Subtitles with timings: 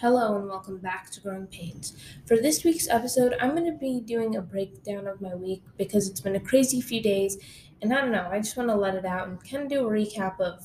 [0.00, 1.96] Hello and welcome back to Growing Pains.
[2.24, 6.08] For this week's episode, I'm going to be doing a breakdown of my week because
[6.08, 7.36] it's been a crazy few days,
[7.82, 9.84] and I don't know, I just want to let it out and kind of do
[9.84, 10.64] a recap of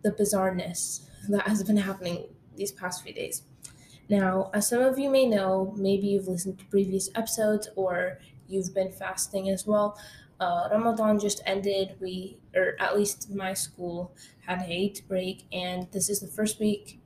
[0.00, 3.42] the bizarreness that has been happening these past few days.
[4.08, 8.74] Now, as some of you may know, maybe you've listened to previous episodes or you've
[8.74, 10.00] been fasting as well.
[10.40, 11.96] Uh, Ramadan just ended.
[12.00, 14.14] We, or at least my school,
[14.46, 17.00] had a break, and this is the first week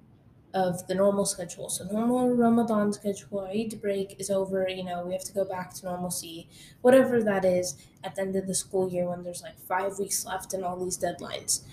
[0.54, 1.68] of the normal schedule.
[1.68, 5.72] So normal Ramadan schedule, Eid break is over, you know, we have to go back
[5.74, 6.48] to normalcy,
[6.80, 10.24] whatever that is at the end of the school year when there's like five weeks
[10.24, 11.64] left and all these deadlines.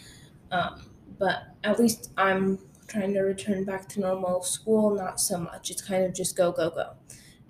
[0.51, 5.71] Um, but at least I'm trying to return back to normal school, not so much.
[5.71, 6.93] It's kind of just go, go, go.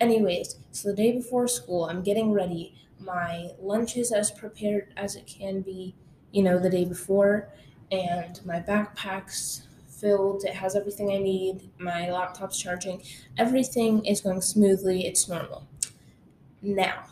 [0.00, 2.74] Anyways, so the day before school, I'm getting ready.
[2.98, 5.94] My lunch is as prepared as it can be,
[6.32, 7.52] you know, the day before,
[7.90, 9.67] and my backpack's
[10.00, 10.44] filled.
[10.44, 11.70] It has everything I need.
[11.78, 13.02] My laptop's charging.
[13.36, 15.06] Everything is going smoothly.
[15.06, 15.68] It's normal.
[16.62, 17.04] Now,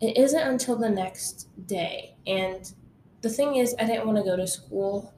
[0.00, 2.16] it isn't until the next day.
[2.26, 2.72] And
[3.20, 5.12] the thing is, I didn't want to go to school.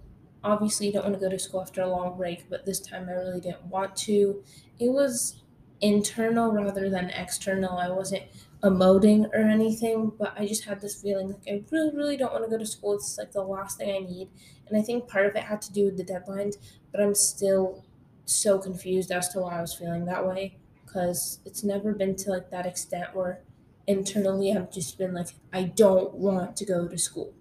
[0.45, 3.09] Obviously, you don't want to go to school after a long break, but this time
[3.09, 4.43] I really didn't want to.
[4.81, 5.43] It was
[5.81, 7.79] internal rather than external.
[7.79, 8.25] I wasn't
[8.63, 12.45] emoting or anything, but I just had this feeling like I really, really don't want
[12.45, 12.95] to go to school.
[12.95, 14.31] It's like the last thing I need.
[14.69, 16.55] And I think part of it had to do with the deadlines,
[16.93, 17.85] but I'm still
[18.25, 22.31] so confused as to why I was feeling that way because it's never been to
[22.31, 23.43] like that extent where
[23.87, 27.35] internally I've just been like, I don't want to go to school.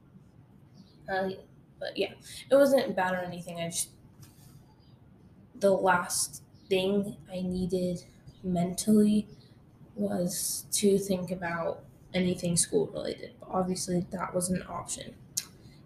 [1.11, 1.29] Uh,
[1.79, 2.13] but yeah,
[2.49, 3.59] it wasn't bad or anything.
[3.59, 3.89] I just,
[5.55, 8.05] the last thing I needed
[8.43, 9.27] mentally
[10.01, 15.15] was to think about anything school related, but obviously that was an option.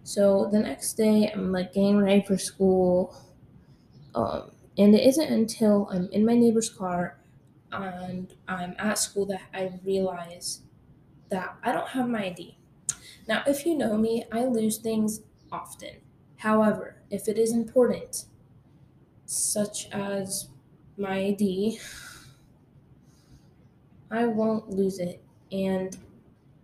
[0.04, 3.16] So the next day, I'm like getting ready for school,
[4.14, 7.20] um, and it isn't until I'm in my neighbor's car
[7.72, 10.62] and I'm at school that I realize
[11.30, 12.58] that I don't have my ID.
[13.28, 15.22] Now, if you know me, I lose things
[15.52, 15.98] often.
[16.38, 18.26] However, if it is important,
[19.26, 20.50] such as
[20.98, 21.80] my ID,
[24.12, 25.24] I won't lose it.
[25.52, 25.96] And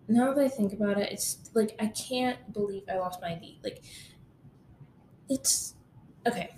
[0.08, 3.60] now that I think about it, it's like I can't believe I lost my ID.
[3.64, 3.82] Like
[5.30, 5.76] it's
[6.28, 6.52] okay.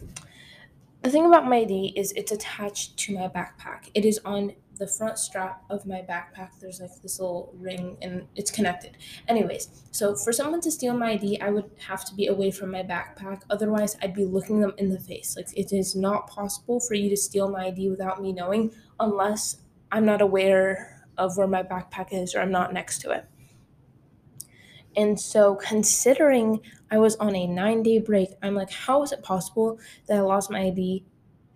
[1.02, 3.90] The thing about my ID is it's attached to my backpack.
[3.94, 6.60] It is on the front strap of my backpack.
[6.60, 8.98] There's like this little ring and it's connected.
[9.28, 12.72] Anyways, so for someone to steal my ID, I would have to be away from
[12.72, 13.42] my backpack.
[13.50, 15.36] Otherwise, I'd be looking them in the face.
[15.36, 19.58] Like it is not possible for you to steal my ID without me knowing unless
[19.94, 23.26] I'm not aware of where my backpack is or I'm not next to it.
[24.98, 26.60] And so, considering
[26.90, 30.22] I was on a nine day break, I'm like, how is it possible that I
[30.22, 31.06] lost my ID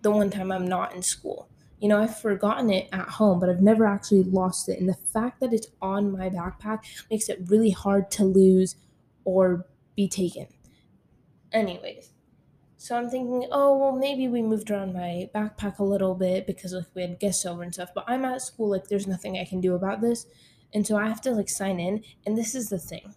[0.02, 1.48] the one time I'm not in school?
[1.80, 4.78] You know, I've forgotten it at home, but I've never actually lost it.
[4.78, 8.76] And the fact that it's on my backpack makes it really hard to lose
[9.24, 9.66] or
[9.96, 10.46] be taken.
[11.52, 12.12] Anyways,
[12.88, 16.72] so I'm thinking, oh, well, maybe we moved around my backpack a little bit because
[16.72, 17.90] like we had guests over and stuff.
[17.94, 20.26] But I'm at school, like there's nothing I can do about this.
[20.72, 22.02] And so I have to like sign in.
[22.24, 23.14] And this is the thing.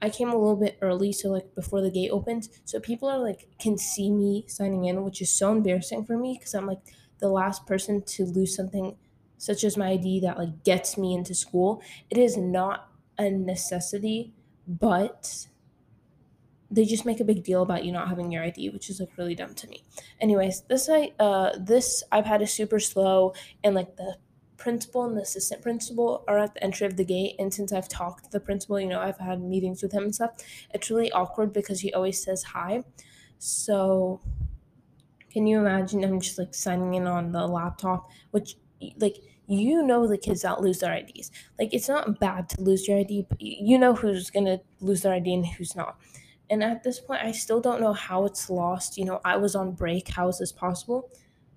[0.00, 2.48] I came a little bit early, so like before the gate opens.
[2.64, 6.36] So people are like can see me signing in, which is so embarrassing for me
[6.38, 6.80] because I'm like
[7.18, 8.98] the last person to lose something
[9.38, 11.82] such as my ID that like gets me into school.
[12.10, 14.34] It is not a necessity,
[14.66, 15.48] but
[16.72, 19.10] they just make a big deal about you not having your ID, which is like
[19.18, 19.84] really dumb to me.
[20.20, 24.16] Anyways, this I uh this iPad is super slow and like the
[24.56, 27.88] principal and the assistant principal are at the entry of the gate and since I've
[27.88, 30.30] talked to the principal, you know, I've had meetings with him and stuff,
[30.72, 32.84] it's really awkward because he always says hi.
[33.38, 34.20] So
[35.30, 38.56] can you imagine him just like signing in on the laptop, which
[38.98, 39.16] like
[39.46, 41.30] you know the kids that lose their IDs.
[41.58, 45.14] Like it's not bad to lose your ID, but you know who's gonna lose their
[45.14, 45.98] ID and who's not.
[46.52, 48.98] And at this point, I still don't know how it's lost.
[48.98, 50.08] You know, I was on break.
[50.08, 51.10] How is this possible?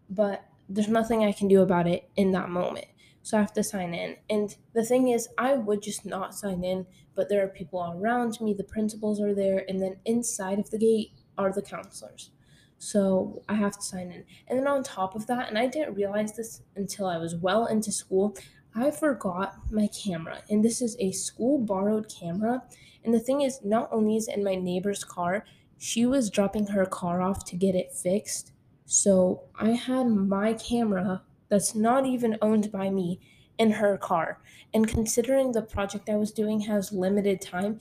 [0.09, 2.85] But there's nothing I can do about it in that moment.
[3.21, 4.15] So I have to sign in.
[4.29, 8.39] And the thing is, I would just not sign in, but there are people around
[8.39, 8.53] me.
[8.53, 9.65] The principals are there.
[9.67, 12.31] And then inside of the gate are the counselors.
[12.77, 14.23] So I have to sign in.
[14.47, 17.65] And then on top of that, and I didn't realize this until I was well
[17.65, 18.37] into school,
[18.75, 20.41] I forgot my camera.
[20.49, 22.63] And this is a school borrowed camera
[23.05, 25.45] and the thing is, not only is in my neighbor's car,
[25.77, 28.51] she was dropping her car off to get it fixed.
[28.85, 33.19] So I had my camera that's not even owned by me
[33.59, 34.41] in her car.
[34.73, 37.79] And considering the project I was doing has limited time,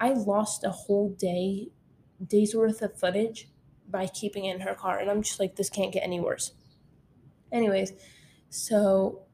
[0.00, 1.68] I lost a whole day,
[2.26, 3.48] day's worth of footage
[3.88, 4.98] by keeping it in her car.
[4.98, 6.52] And I'm just like, this can't get any worse.
[7.52, 7.92] Anyways,
[8.48, 9.25] so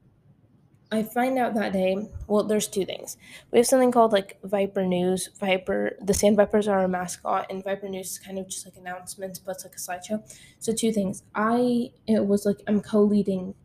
[0.93, 3.17] I find out that day, well, there's two things.
[3.51, 5.27] We have something called like Viper News.
[5.39, 8.77] Viper, the Sand Vipers are our mascot, and Viper News is kind of just like
[8.77, 10.21] announcements, but it's like a slideshow.
[10.59, 11.23] So, two things.
[11.33, 13.55] I, it was like, I'm co leading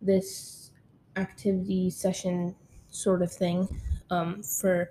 [0.00, 0.70] this
[1.16, 2.54] activity session
[2.90, 4.90] sort of thing um, for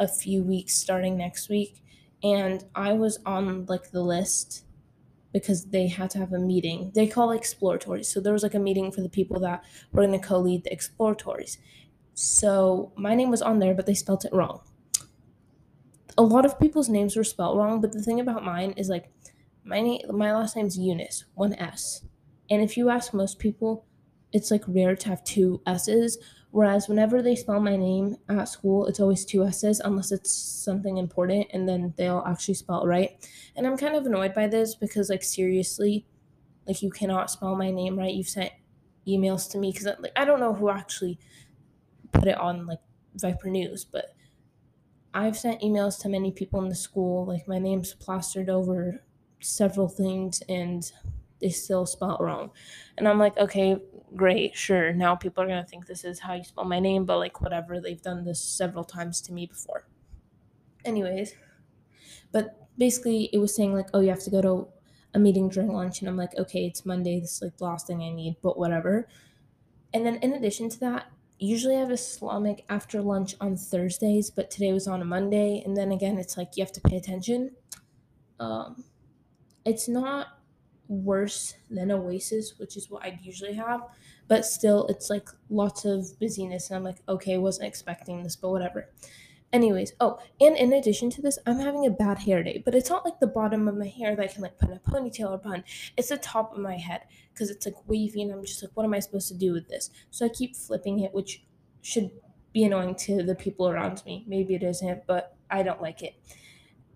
[0.00, 1.84] a few weeks starting next week.
[2.24, 4.64] And I was on like the list
[5.32, 6.90] because they had to have a meeting.
[6.94, 8.06] They call exploratories.
[8.06, 10.64] So there was like a meeting for the people that were going to co lead
[10.64, 11.58] the exploratories.
[12.14, 14.60] So my name was on there, but they spelt it wrong.
[16.16, 19.10] A lot of people's names were spelled wrong, but the thing about mine is like
[19.64, 22.04] my name, my last name's Eunice, one S.
[22.50, 23.86] And if you ask most people,
[24.32, 26.18] it's like rare to have two S's.
[26.50, 30.96] Whereas whenever they spell my name at school, it's always two S's unless it's something
[30.96, 33.10] important and then they'll actually spell right.
[33.54, 36.06] And I'm kind of annoyed by this because, like, seriously,
[36.66, 38.14] like, you cannot spell my name right.
[38.14, 38.52] You've sent
[39.06, 41.18] emails to me because, like, I don't know who actually
[42.12, 42.80] put it on, like,
[43.14, 44.14] Viper News, but
[45.14, 47.26] I've sent emails to many people in the school.
[47.26, 49.02] Like, my name's plastered over
[49.40, 50.90] several things and
[51.40, 52.50] they still spell it wrong.
[52.96, 53.78] And I'm like, okay,
[54.14, 54.92] great, sure.
[54.92, 57.40] Now people are going to think this is how you spell my name, but like,
[57.40, 57.80] whatever.
[57.80, 59.86] They've done this several times to me before.
[60.84, 61.34] Anyways,
[62.32, 64.68] but basically, it was saying, like, oh, you have to go to
[65.14, 66.00] a meeting during lunch.
[66.00, 67.20] And I'm like, okay, it's Monday.
[67.20, 69.08] This is like the last thing I need, but whatever.
[69.94, 74.50] And then in addition to that, usually I have Islamic after lunch on Thursdays, but
[74.50, 75.62] today was on a Monday.
[75.64, 77.52] And then again, it's like you have to pay attention.
[78.38, 78.84] Um,
[79.64, 80.37] it's not
[80.88, 83.82] worse than Oasis, which is what I'd usually have.
[84.26, 86.70] But still, it's like lots of busyness.
[86.70, 88.90] And I'm like, okay, wasn't expecting this, but whatever.
[89.50, 92.90] Anyways, oh, and in addition to this, I'm having a bad hair day, but it's
[92.90, 95.30] not like the bottom of my hair that I can like put in a ponytail
[95.30, 95.64] or bun.
[95.96, 97.02] It's the top of my head
[97.32, 99.66] because it's like wavy, and I'm just like, what am I supposed to do with
[99.68, 99.90] this?
[100.10, 101.44] So I keep flipping it, which
[101.80, 102.10] should
[102.52, 104.24] be annoying to the people around me.
[104.26, 106.14] Maybe it isn't, but I don't like it.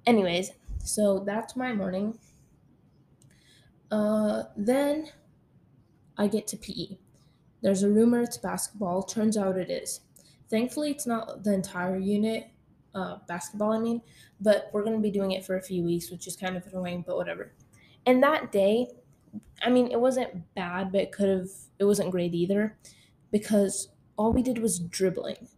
[0.05, 2.19] Anyways, so that's my morning.
[3.93, 5.07] Uh, then
[6.17, 6.97] I get to PE.
[7.63, 9.03] There's a rumor it's basketball.
[9.03, 10.01] Turns out it is.
[10.49, 12.49] Thankfully, it's not the entire unit,
[12.95, 14.03] uh, basketball, I mean,
[14.41, 16.67] but we're going to be doing it for a few weeks, which is kind of
[16.67, 17.53] annoying, but whatever.
[18.07, 18.89] And that day,
[19.63, 21.49] I mean, it wasn't bad, but it could have,
[21.79, 22.77] it wasn't great either
[23.31, 25.49] because all we did was dribbling.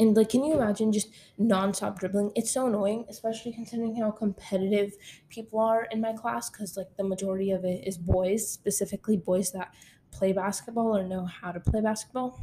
[0.00, 1.08] And like, can you imagine just
[1.38, 2.32] nonstop dribbling?
[2.34, 4.94] It's so annoying, especially considering how competitive
[5.28, 6.50] people are in my class.
[6.50, 9.72] Because like the majority of it is boys, specifically boys that
[10.10, 12.40] play basketball or know how to play basketball.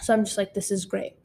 [0.00, 1.16] So I'm just like, this is great.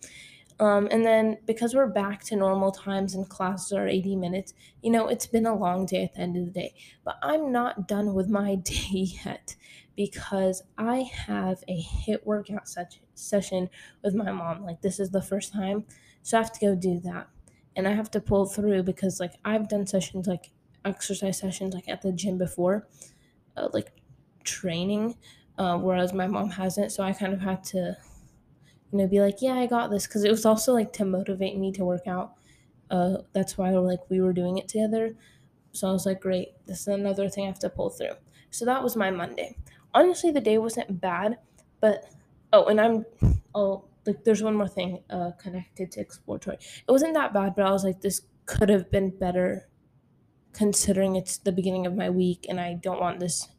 [0.60, 4.92] Um, and then because we're back to normal times and classes are 80 minutes, you
[4.92, 6.74] know, it's been a long day at the end of the day.
[7.06, 9.56] But I'm not done with my day yet
[10.00, 13.70] because I have a HIIT workout such session
[14.02, 14.64] with my mom.
[14.64, 15.86] Like this is the first time,
[16.24, 17.30] so I have to go do that,
[17.76, 20.52] and I have to pull through because like I've done sessions like
[20.86, 22.88] exercise sessions like at the gym before,
[23.58, 23.94] uh, like
[24.44, 25.18] training,
[25.58, 26.92] uh, whereas my mom hasn't.
[26.94, 27.98] So I kind of had to,
[28.92, 31.58] you know, be like, yeah, I got this because it was also like to motivate
[31.58, 32.36] me to work out.
[32.90, 35.16] Uh, that's why like we were doing it together.
[35.74, 38.16] So I was like, great, this is another thing I have to pull through.
[38.52, 39.58] So that was my Monday.
[39.94, 41.38] Honestly, the day wasn't bad,
[41.80, 42.06] but
[42.52, 43.06] Oh, and I'm
[43.54, 46.58] oh like there's one more thing uh connected to exploratory.
[46.58, 49.70] It wasn't that bad, but I was like this could have been better
[50.54, 53.50] considering it's the beginning of my week and I don't want this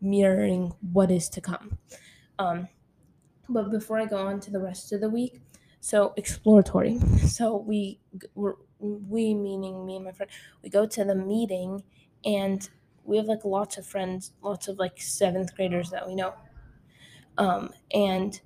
[0.00, 1.78] mirroring what is to come.
[2.38, 2.68] Um
[3.48, 5.40] but before I go on to the rest of the week,
[5.80, 6.98] so exploratory.
[7.26, 8.00] So we
[8.34, 10.30] were we meaning me and my friend,
[10.62, 11.82] we go to the meeting
[12.24, 12.68] and
[13.08, 16.34] we have like lots of friends, lots of like seventh graders that we know.
[17.36, 18.40] Um, and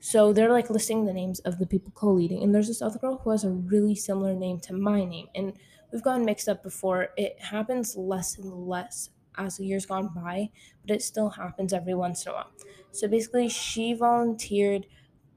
[0.00, 2.42] so they're like listing the names of the people co-leading.
[2.42, 5.28] And there's this other girl who has a really similar name to my name.
[5.34, 5.58] And
[5.92, 7.10] we've gotten mixed up before.
[7.16, 10.50] It happens less and less as the years gone by,
[10.82, 12.52] but it still happens every once in a while.
[12.92, 14.86] So basically, she volunteered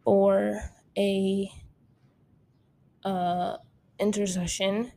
[0.03, 0.59] for
[0.97, 1.51] a
[3.03, 3.57] uh,
[3.99, 4.91] intersession,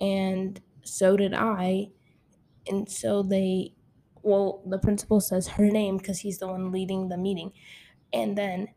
[0.00, 1.92] and so did I.
[2.66, 3.74] And so they
[4.22, 7.52] well, the principal says her name because he's the one leading the meeting.
[8.12, 8.68] And then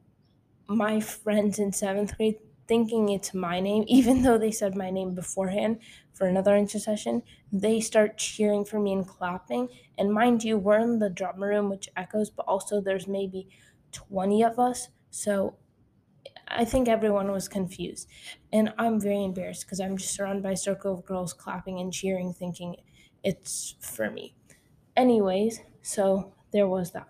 [0.68, 5.16] my friends in seventh grade thinking it's my name, even though they said my name
[5.16, 5.80] beforehand
[6.13, 9.70] for another intersession, they start cheering for me and clapping.
[9.98, 13.50] And mind you, we're in the drama room, which echoes, but also there's maybe
[13.92, 14.90] 20 of us.
[15.12, 15.58] So
[16.48, 18.08] I think everyone was confused.
[18.52, 21.92] And I'm very embarrassed because I'm just surrounded by a circle of girls clapping and
[21.94, 22.78] cheering, thinking
[23.24, 24.36] it's for me.
[24.96, 27.08] Anyways, so there was that.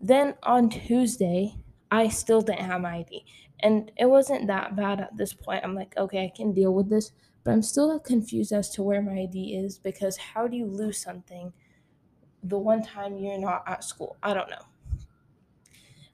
[0.00, 1.56] Then on Tuesday,
[1.90, 3.24] I still didn't have my ID.
[3.60, 5.64] And it wasn't that bad at this point.
[5.64, 7.12] I'm like, okay, I can deal with this.
[7.44, 10.98] But I'm still confused as to where my ID is because how do you lose
[10.98, 11.52] something
[12.42, 14.16] the one time you're not at school?
[14.22, 14.64] I don't know.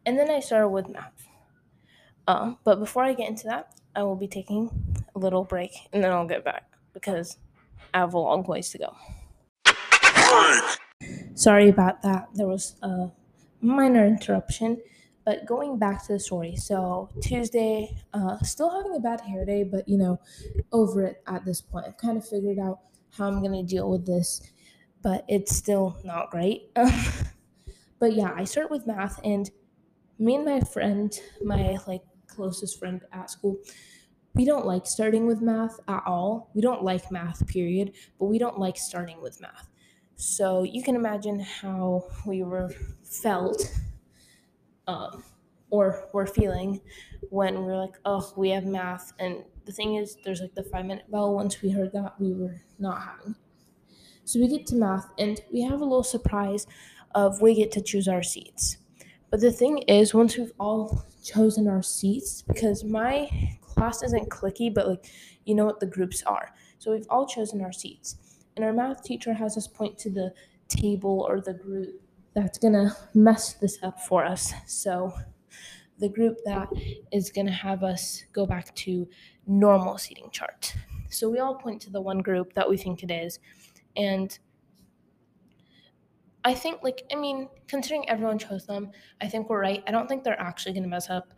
[0.07, 1.27] And then I started with math.
[2.27, 4.71] Um, but before I get into that, I will be taking
[5.15, 7.39] a little break and then I'll get back because
[7.95, 8.97] I have a long ways to go.
[11.35, 12.28] Sorry about that.
[12.35, 13.11] There was a
[13.61, 14.83] minor interruption.
[15.25, 19.62] But going back to the story, so Tuesday, uh, still having a bad hair day,
[19.62, 20.18] but you know,
[20.73, 21.85] over it at this point.
[21.87, 22.80] I've kind of figured out
[23.11, 24.40] how I'm gonna deal with this,
[25.02, 26.71] but it's still not great.
[27.99, 29.50] but yeah, I start with math, and
[30.18, 31.12] me and my friend,
[31.45, 33.59] my like closest friend at school,
[34.38, 36.50] we don't like starting with math at all.
[36.54, 39.68] We don't like math, period, but we don't like starting with math.
[40.16, 42.71] So you can imagine how we were
[43.04, 43.62] felt
[44.87, 45.25] um,
[45.71, 46.80] or were feeling
[47.30, 49.12] when we were like, oh, we have math.
[49.18, 51.35] And the thing is, there's like the five minute bell.
[51.35, 53.37] Once we heard that, we were not having.
[54.25, 56.66] So we get to math and we have a little surprise
[57.14, 58.78] of we get to choose our seats.
[59.31, 63.29] But the thing is, once we've all chosen our seats, because my
[63.61, 65.07] class isn't clicky, but like,
[65.45, 66.51] you know what the groups are.
[66.79, 68.17] So we've all chosen our seats
[68.57, 70.33] and our math teacher has us point to the
[70.69, 72.01] table or the group
[72.35, 74.53] that's gonna mess this up for us.
[74.67, 75.13] So
[75.99, 76.69] the group that
[77.13, 79.09] is gonna have us go back to
[79.47, 80.75] normal seating chart.
[81.09, 83.39] So we all point to the one group that we think it is.
[83.97, 84.37] And
[86.49, 88.90] I think like I mean, considering everyone chose them,
[89.21, 89.83] I think we're right.
[89.87, 91.35] I don't think they're actually gonna mess up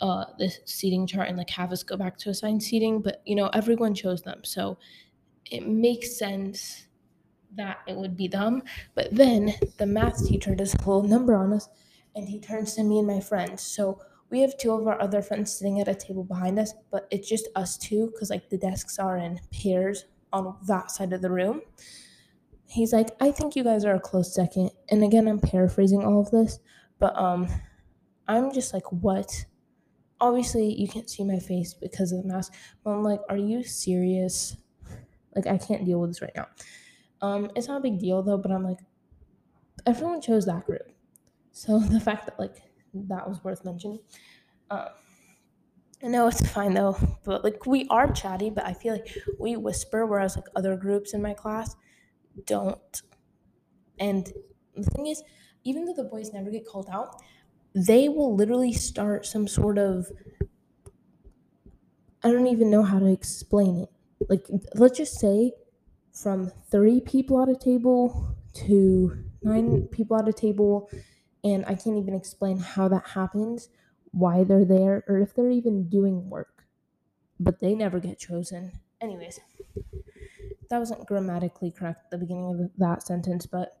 [0.00, 3.34] uh, the seating chart and like have us go back to assigned seating, but you
[3.34, 4.40] know, everyone chose them.
[4.44, 4.78] So
[5.50, 6.86] it makes sense
[7.56, 8.62] that it would be them.
[8.94, 11.68] But then the math teacher does a little number on us
[12.14, 13.62] and he turns to me and my friends.
[13.62, 14.00] So
[14.30, 17.28] we have two of our other friends sitting at a table behind us, but it's
[17.28, 21.30] just us two because like the desks are in pairs on that side of the
[21.30, 21.62] room.
[22.70, 24.70] He's like, I think you guys are a close second.
[24.90, 26.60] And again, I'm paraphrasing all of this,
[26.98, 27.48] but um
[28.28, 29.44] I'm just like, what?
[30.20, 33.64] Obviously, you can't see my face because of the mask, but I'm like, are you
[33.64, 34.56] serious?
[35.34, 36.46] Like I can't deal with this right now.
[37.22, 38.78] Um, it's not a big deal though, but I'm like,
[39.84, 40.92] everyone chose that group,
[41.52, 42.62] so the fact that like
[42.94, 44.00] that was worth mentioning.
[44.70, 44.88] Um,
[46.02, 49.08] I know it's fine though, but like we are chatty, but I feel like
[49.38, 51.74] we whisper, whereas like other groups in my class
[52.46, 53.02] don't.
[53.98, 54.32] And
[54.74, 55.22] the thing is,
[55.64, 57.16] even though the boys never get called out,
[57.74, 60.10] they will literally start some sort of
[62.22, 63.90] I don't even know how to explain it.
[64.28, 65.52] Like let's just say
[66.12, 70.90] from three people at a table to nine people at a table
[71.44, 73.68] and i can't even explain how that happens
[74.10, 76.64] why they're there or if they're even doing work.
[77.40, 78.72] But they never get chosen.
[79.00, 79.40] Anyways
[80.70, 83.78] that wasn't grammatically correct at the beginning of that sentence but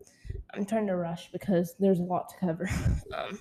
[0.54, 2.68] i'm trying to rush because there's a lot to cover
[3.14, 3.38] um,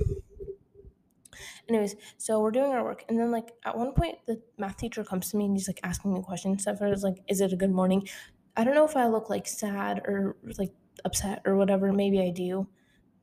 [1.67, 5.03] Anyways, so we're doing our work, and then like at one point, the math teacher
[5.03, 6.63] comes to me and he's like asking me questions.
[6.63, 6.81] Stuff.
[6.81, 8.07] I was like, "Is it a good morning?"
[8.57, 10.73] I don't know if I look like sad or like
[11.05, 11.93] upset or whatever.
[11.93, 12.67] Maybe I do.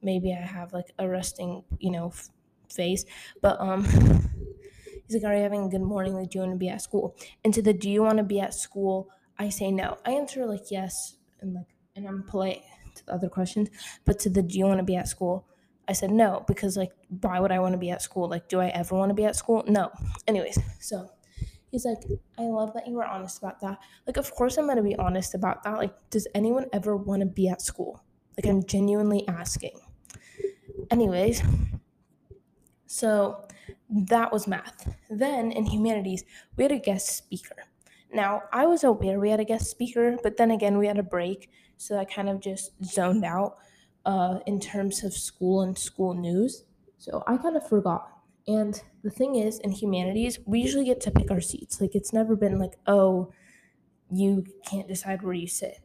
[0.03, 2.31] Maybe I have like a resting, you know, f-
[2.73, 3.05] face.
[3.43, 3.85] But um,
[5.07, 6.15] he's like, "Are you having a good morning?
[6.15, 8.25] Like, do you want to be at school?" And to the "Do you want to
[8.25, 9.99] be at school?" I say no.
[10.05, 12.63] I answer like yes, and like, and I'm polite
[12.97, 13.69] to the other questions.
[14.05, 15.47] But to the "Do you want to be at school?"
[15.89, 18.29] I said no because like why would I want to be at school?
[18.29, 19.65] Like do I ever want to be at school?
[19.67, 19.91] No.
[20.27, 21.09] Anyways, so
[21.71, 21.99] he's like
[22.39, 23.79] I love that you were honest about that.
[24.07, 25.79] Like of course I'm going to be honest about that.
[25.79, 28.03] Like does anyone ever want to be at school?
[28.37, 29.79] Like I'm genuinely asking.
[30.91, 31.43] Anyways,
[32.87, 33.47] so
[33.89, 34.93] that was math.
[35.09, 36.25] Then in humanities,
[36.57, 37.65] we had a guest speaker.
[38.17, 41.03] Now, I was aware we had a guest speaker, but then again, we had a
[41.03, 43.59] break, so I kind of just zoned out
[44.07, 46.65] uh, in terms of school and school news.
[46.97, 48.09] So I kind of forgot.
[48.49, 51.79] And the thing is, in humanities, we usually get to pick our seats.
[51.79, 53.35] Like, it's never been like, oh,
[54.11, 55.81] you can't decide where you sit.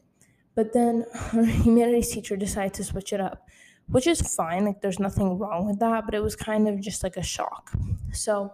[0.56, 3.46] But then our humanities teacher decided to switch it up,
[3.88, 4.64] which is fine.
[4.64, 7.74] Like, there's nothing wrong with that, but it was kind of just like a shock.
[8.14, 8.54] So,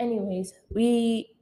[0.00, 1.34] anyways, we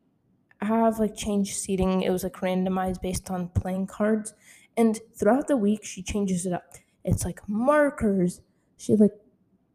[0.62, 2.02] have like changed seating.
[2.02, 4.34] It was like randomized based on playing cards.
[4.76, 6.74] And throughout the week, she changes it up
[7.06, 8.40] it's like markers.
[8.76, 9.12] She like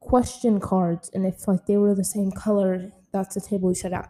[0.01, 3.93] question cards, and if like they were the same color, that's the table we set
[3.93, 4.07] out.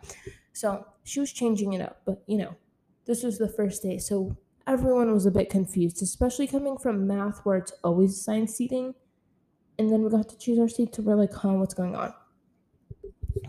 [0.54, 2.58] So she was changing it up, but you know,
[3.06, 4.36] this was the first day, so
[4.68, 8.96] everyone was a bit confused, especially coming from math where it's always assigned seating.
[9.80, 12.14] And then we got to choose our seats, so we're like, huh, what's going on?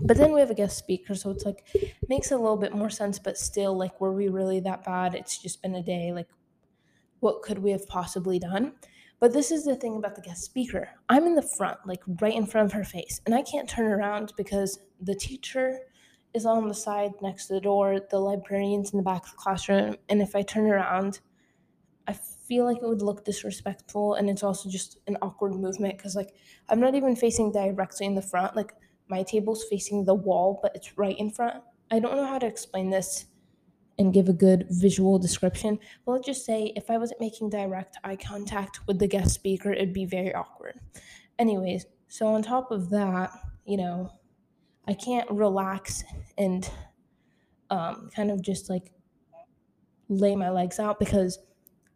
[0.00, 1.66] But then we have a guest speaker, so it's like
[2.08, 5.14] makes a little bit more sense, but still, like, were we really that bad?
[5.14, 6.12] It's just been a day.
[6.12, 6.28] Like,
[7.20, 8.74] what could we have possibly done?
[9.20, 10.90] But this is the thing about the guest speaker.
[11.08, 13.86] I'm in the front, like right in front of her face, and I can't turn
[13.86, 15.78] around because the teacher
[16.34, 19.36] is on the side next to the door, the librarian's in the back of the
[19.36, 21.20] classroom, and if I turn around,
[22.06, 26.16] I feel like it would look disrespectful and it's also just an awkward movement because
[26.16, 26.34] like
[26.68, 28.56] I'm not even facing directly in the front.
[28.56, 28.72] Like
[29.12, 31.62] my table's facing the wall, but it's right in front.
[31.90, 33.26] I don't know how to explain this
[33.98, 35.78] and give a good visual description.
[36.04, 39.70] But let's just say if I wasn't making direct eye contact with the guest speaker,
[39.70, 40.80] it'd be very awkward.
[41.38, 43.30] Anyways, so on top of that,
[43.66, 44.10] you know,
[44.88, 46.02] I can't relax
[46.38, 46.68] and
[47.68, 48.92] um, kind of just like
[50.08, 51.38] lay my legs out because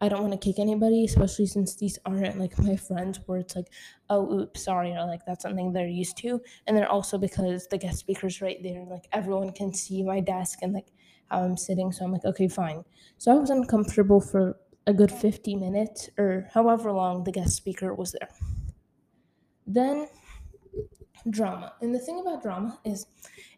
[0.00, 3.56] I don't want to kick anybody, especially since these aren't like my friends where it's
[3.56, 3.68] like,
[4.10, 6.40] oh, oops, sorry, or like that's something they're used to.
[6.66, 10.58] And then also because the guest speaker's right there, like everyone can see my desk
[10.62, 10.88] and like
[11.30, 11.92] how I'm sitting.
[11.92, 12.84] So I'm like, okay, fine.
[13.16, 17.94] So I was uncomfortable for a good 50 minutes or however long the guest speaker
[17.94, 18.28] was there.
[19.66, 20.08] Then
[21.30, 21.72] drama.
[21.80, 23.06] And the thing about drama is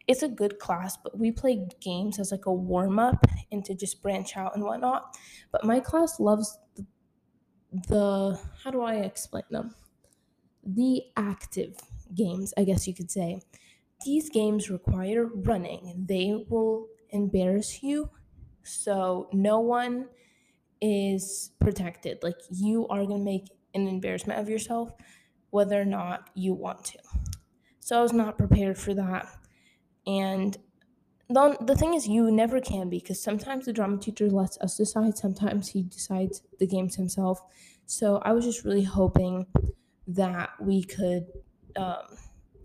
[0.07, 3.75] it's a good class, but we play games as like a warm up and to
[3.75, 5.17] just branch out and whatnot.
[5.53, 6.87] But my class loves the,
[7.89, 9.75] the how do I explain them?
[10.65, 11.77] The active
[12.15, 13.43] games, I guess you could say.
[14.05, 16.07] These games require running.
[16.09, 18.11] They will embarrass you.
[18.63, 20.09] So no one
[20.81, 22.23] is protected.
[22.23, 24.93] Like you are going to make an embarrassment of yourself
[25.51, 26.99] whether or not you want to.
[27.89, 29.27] So I was not prepared for that.
[30.07, 30.55] And
[31.31, 34.77] the, the thing is, you never can be because sometimes the drama teacher lets us
[34.77, 37.41] decide, sometimes he decides the games himself.
[37.87, 39.47] So I was just really hoping
[40.07, 41.29] that we could,
[41.77, 42.19] um,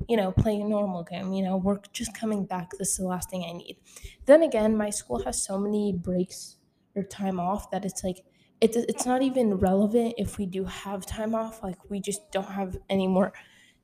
[0.10, 1.32] you know, play a normal game.
[1.32, 2.72] You know, we're just coming back.
[2.72, 3.78] This is the last thing I need.
[4.26, 6.58] Then again, my school has so many breaks
[6.98, 8.26] or time off that it's like,
[8.60, 11.64] it's, it's not even relevant if we do have time off.
[11.64, 13.32] Like, we just don't have any more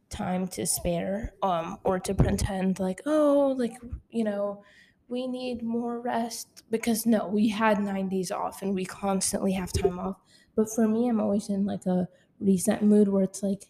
[0.10, 3.74] time to spare um or to pretend like oh like
[4.10, 4.63] you know
[5.08, 9.72] we need more rest because no we had nine days off and we constantly have
[9.72, 10.17] time off.
[10.56, 12.08] But for me i'm always in like a
[12.39, 13.65] reset mood where it's like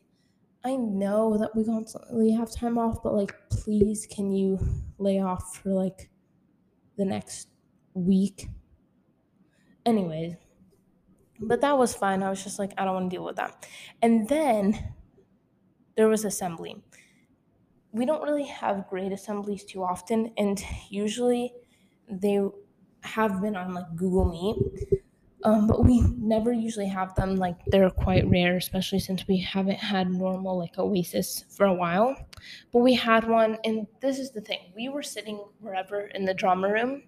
[0.64, 4.60] i know that we constantly have time off but like please can you
[4.98, 6.10] lay off for like
[6.98, 7.48] the next
[7.94, 8.48] week?
[9.86, 10.36] Anyways
[11.42, 12.22] but that was fine.
[12.22, 13.68] I was just like i don't want to deal with that.
[14.02, 14.94] And then
[16.00, 16.82] there was assembly.
[17.92, 20.58] We don't really have great assemblies too often, and
[20.90, 21.52] usually
[22.10, 22.40] they
[23.04, 25.02] have been on like Google Meet.
[25.44, 29.80] Um, but we never usually have them like they're quite rare, especially since we haven't
[29.80, 32.16] had normal like Oasis for a while.
[32.72, 36.34] But we had one, and this is the thing: we were sitting wherever in the
[36.34, 37.04] drama room,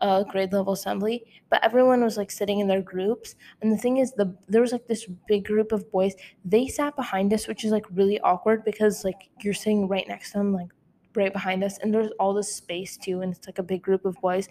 [0.00, 3.36] uh, grade level assembly, but everyone was like sitting in their groups.
[3.62, 6.14] And the thing is, the there was like this big group of boys.
[6.44, 10.32] They sat behind us, which is like really awkward because like you're sitting right next
[10.32, 10.68] to them, like
[11.14, 14.04] right behind us, and there's all this space too, and it's like a big group
[14.04, 14.48] of boys.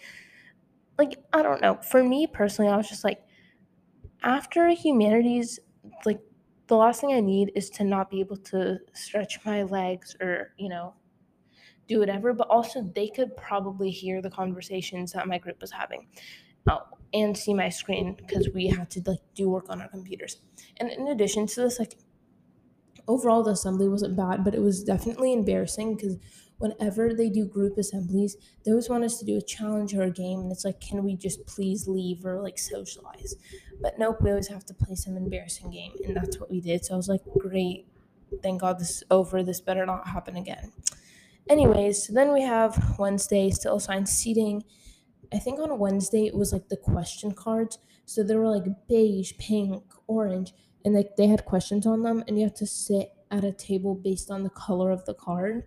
[0.97, 1.79] Like I don't know.
[1.82, 3.21] For me personally, I was just like,
[4.23, 5.60] after humanities,
[6.06, 6.19] like
[6.67, 10.53] the last thing I need is to not be able to stretch my legs or
[10.58, 10.93] you know
[11.87, 16.07] do whatever, but also they could probably hear the conversations that my group was having.
[16.69, 20.37] Oh, and see my screen because we had to like do work on our computers.
[20.77, 21.97] And in addition to this, like
[23.07, 26.17] overall the assembly wasn't bad, but it was definitely embarrassing because
[26.57, 30.09] whenever they do group assemblies, they always want us to do a challenge or a
[30.09, 33.35] game, and it's like, can we just please leave or like socialize?
[33.81, 36.85] But nope, we always have to play some embarrassing game, and that's what we did.
[36.85, 37.85] So I was like, great,
[38.41, 39.43] thank God this is over.
[39.43, 40.71] This better not happen again.
[41.49, 44.63] Anyways, then we have Wednesday, still assigned seating.
[45.34, 47.79] I think on Wednesday it was like the question cards.
[48.06, 50.53] So they were like beige, pink, orange,
[50.86, 53.95] and like they had questions on them, and you have to sit at a table
[53.95, 55.63] based on the color of the card.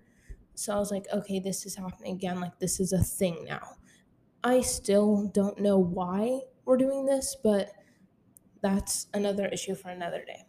[0.54, 2.40] So I was like, okay, this is happening again.
[2.40, 3.76] Like this is a thing now.
[4.44, 7.70] I still don't know why we're doing this, but
[8.62, 10.44] that's another issue for another day.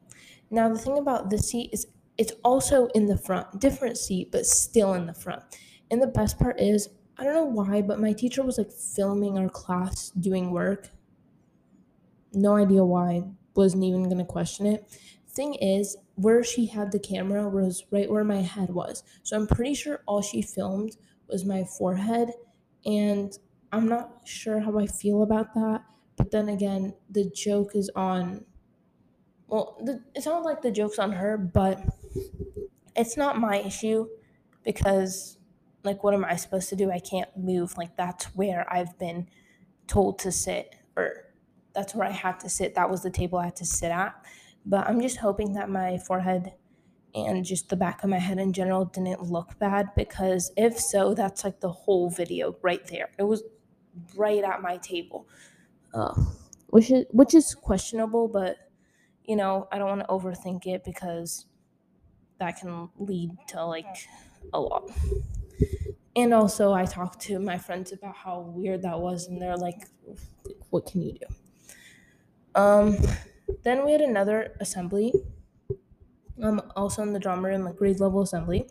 [0.49, 4.45] Now the thing about the seat is it's also in the front, different seat, but
[4.45, 5.43] still in the front.
[5.91, 9.37] And the best part is, I don't know why, but my teacher was like filming
[9.37, 10.89] our class doing work.
[12.33, 13.23] No idea why.
[13.55, 14.99] Wasn't even gonna question it.
[15.27, 19.03] Thing is, where she had the camera was right where my head was.
[19.23, 22.31] So I'm pretty sure all she filmed was my forehead.
[22.85, 23.37] And
[23.71, 25.83] I'm not sure how I feel about that,
[26.15, 28.45] but then again, the joke is on.
[29.47, 31.79] Well, the, it's not like the joke's on her, but
[32.95, 34.07] it's not my issue
[34.63, 35.37] because,
[35.83, 36.91] like, what am I supposed to do?
[36.91, 37.77] I can't move.
[37.77, 39.27] Like, that's where I've been
[39.87, 41.25] told to sit, or
[41.73, 42.75] that's where I had to sit.
[42.75, 44.15] That was the table I had to sit at.
[44.65, 46.53] But I'm just hoping that my forehead
[47.15, 51.13] and just the back of my head in general didn't look bad because if so,
[51.13, 53.09] that's like the whole video right there.
[53.17, 53.43] It was
[54.15, 55.27] right at my table,
[55.93, 56.13] uh,
[56.67, 58.57] which is which is questionable, but
[59.23, 61.46] you know I don't want to overthink it because
[62.39, 64.07] that can lead to like
[64.53, 64.89] a lot.
[66.15, 69.87] And also, I talked to my friends about how weird that was, and they're like,
[70.69, 71.25] "What can you do?"
[72.55, 72.97] Um,
[73.63, 75.13] then we had another assembly
[76.41, 78.69] um, also in the drama room, like grade level assembly.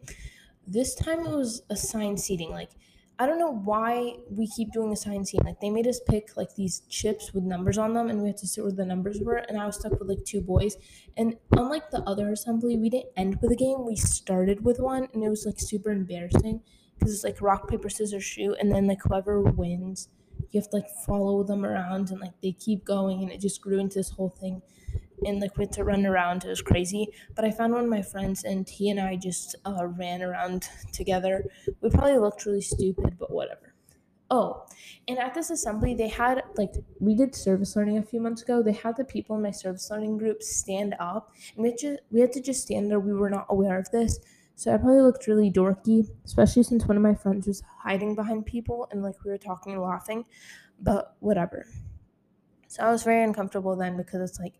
[0.66, 2.50] This time it was assigned seating.
[2.50, 2.70] Like,
[3.18, 5.46] I don't know why we keep doing assigned seating.
[5.46, 8.36] Like, they made us pick like these chips with numbers on them, and we had
[8.38, 9.36] to sit where the numbers were.
[9.36, 10.76] And I was stuck with like two boys.
[11.16, 13.86] And unlike the other assembly, we didn't end with a game.
[13.86, 16.62] We started with one, and it was like super embarrassing
[16.98, 20.08] because it's like rock paper scissors shoot, and then like whoever wins,
[20.50, 23.62] you have to like follow them around, and like they keep going, and it just
[23.62, 24.62] grew into this whole thing
[25.20, 26.44] we had to run around.
[26.44, 27.08] It was crazy.
[27.34, 30.68] But I found one of my friends, and he and I just uh, ran around
[30.92, 31.44] together.
[31.80, 33.74] We probably looked really stupid, but whatever.
[34.28, 34.66] Oh,
[35.06, 38.62] and at this assembly, they had like we did service learning a few months ago.
[38.62, 41.98] They had the people in my service learning group stand up, and we had to,
[42.10, 42.98] we had to just stand there.
[42.98, 44.18] We were not aware of this,
[44.56, 48.46] so I probably looked really dorky, especially since one of my friends was hiding behind
[48.46, 50.24] people and like we were talking and laughing.
[50.80, 51.66] But whatever.
[52.68, 54.54] So I was very uncomfortable then because it's like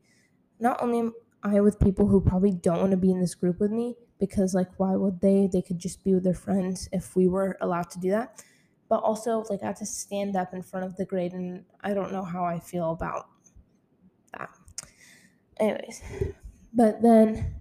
[0.58, 3.60] not only am I with people who probably don't want to be in this group
[3.60, 5.48] with me because like why would they?
[5.52, 8.42] They could just be with their friends if we were allowed to do that.
[8.88, 11.94] But also like I have to stand up in front of the grade and I
[11.94, 13.28] don't know how I feel about
[14.32, 14.50] that.
[15.58, 16.02] Anyways,
[16.72, 17.56] but then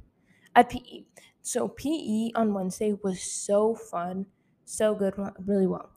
[0.56, 1.06] at PE.
[1.42, 4.26] So PE on Wednesday was so fun,
[4.66, 5.14] so good,
[5.46, 5.92] really well.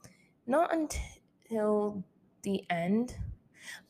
[0.45, 2.03] Not until
[2.43, 3.15] the end.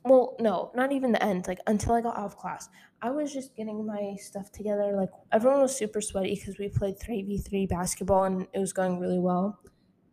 [0.03, 1.47] Well, no, not even the end.
[1.47, 2.69] Like until I got out of class.
[3.01, 4.93] I was just getting my stuff together.
[4.95, 9.19] Like everyone was super sweaty because we played 3v3 basketball and it was going really
[9.19, 9.59] well.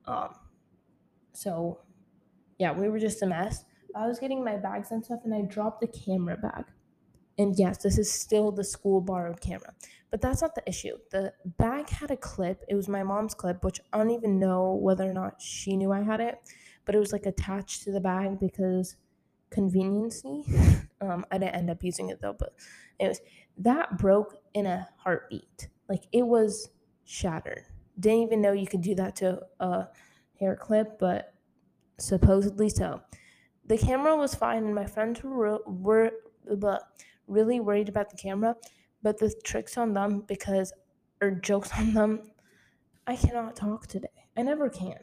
[0.04, 0.34] Um,
[1.32, 1.80] so
[2.58, 3.64] yeah, we were just a mess.
[3.94, 6.64] I was getting my bags and stuff and I dropped the camera bag.
[7.38, 9.74] And yes, this is still the school borrowed camera.
[10.10, 10.96] But that's not the issue.
[11.10, 12.62] The bag had a clip.
[12.68, 15.92] It was my mom's clip, which I don't even know whether or not she knew
[15.92, 16.38] I had it.
[16.84, 18.96] But it was like attached to the bag because
[19.50, 20.44] conveniency.
[21.00, 22.54] Um, I didn't end up using it though, but
[22.98, 23.20] it was
[23.58, 25.68] that broke in a heartbeat.
[25.88, 26.70] Like it was
[27.04, 27.64] shattered.
[27.98, 29.88] Didn't even know you could do that to a
[30.38, 31.34] hair clip, but
[31.98, 33.00] supposedly so.
[33.66, 36.12] The camera was fine, and my friends were were
[36.56, 36.82] but
[37.26, 38.56] really worried about the camera.
[39.02, 40.72] But the tricks on them because
[41.20, 42.22] or jokes on them,
[43.06, 44.08] I cannot talk today.
[44.36, 44.98] I never can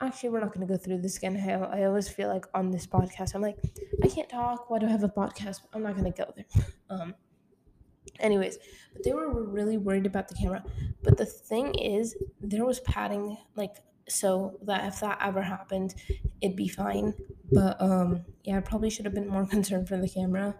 [0.00, 1.36] actually we're not going to go through this again.
[1.36, 3.58] I, I always feel like on this podcast i'm like
[4.02, 4.70] i can't talk.
[4.70, 5.60] Why do i have a podcast?
[5.72, 6.46] I'm not going to go there.
[6.90, 7.14] Um
[8.20, 8.58] anyways
[8.92, 10.62] but they were really worried about the camera.
[11.02, 13.76] But the thing is there was padding like
[14.08, 15.94] so that if that ever happened
[16.40, 17.14] it'd be fine.
[17.52, 20.54] But um yeah i probably should have been more concerned for the camera.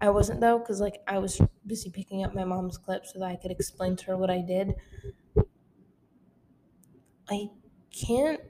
[0.00, 3.26] I wasn't though because like i was busy picking up my mom's clip so that
[3.26, 4.74] i could explain to her what i did.
[7.30, 7.50] I
[7.92, 8.40] can't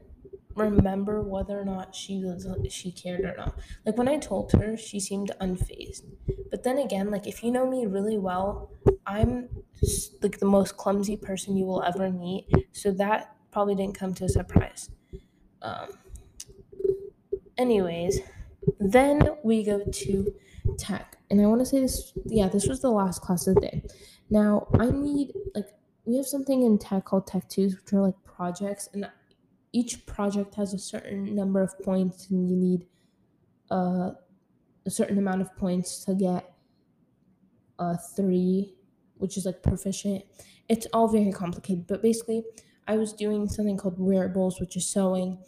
[0.58, 3.58] remember whether or not she was she cared or not.
[3.84, 6.02] Like when I told her, she seemed unfazed.
[6.50, 8.70] But then again, like if you know me really well,
[9.06, 9.48] I'm
[10.22, 12.48] like the most clumsy person you will ever meet.
[12.72, 14.90] So that probably didn't come to a surprise.
[15.62, 15.98] Um,
[17.56, 18.20] anyways,
[18.78, 20.34] then we go to
[20.78, 22.12] tech, and I want to say this.
[22.26, 23.82] Yeah, this was the last class of the day.
[24.30, 25.68] Now I need like
[26.04, 29.10] we have something in tech called tech twos, which are like projects, and
[29.72, 32.86] each project has a certain number of points and you need
[33.70, 34.12] uh,
[34.86, 36.54] a certain amount of points to get
[37.78, 38.74] a three
[39.16, 40.24] which is like proficient.
[40.68, 42.44] It's all very complicated but basically
[42.86, 45.38] i was doing something called wearables which is sewing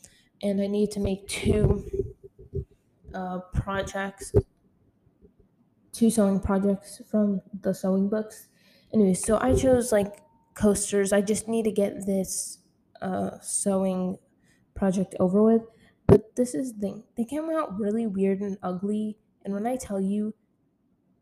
[0.43, 1.85] and i need to make two
[3.15, 4.33] uh, projects
[5.93, 8.49] two sewing projects from the sewing books.
[8.93, 10.23] Anyway so i chose like
[10.55, 11.13] coasters.
[11.13, 12.59] I just need to get this
[13.03, 14.19] uh, sewing
[14.75, 15.63] project over with.
[16.07, 17.05] But this is the thing.
[17.17, 19.19] They came out really weird and ugly.
[19.45, 20.35] And when I tell you,